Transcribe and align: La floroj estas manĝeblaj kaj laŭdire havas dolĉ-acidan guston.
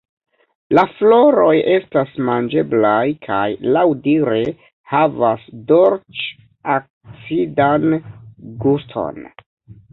La 0.77 0.83
floroj 0.93 1.51
estas 1.73 2.15
manĝeblaj 2.29 3.03
kaj 3.27 3.43
laŭdire 3.77 4.41
havas 4.95 5.45
dolĉ-acidan 5.75 7.89
guston. 8.67 9.25